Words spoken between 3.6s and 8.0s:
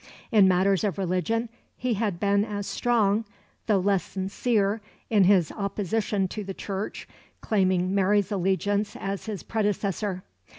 though less sincere, in his opposition to the Church claiming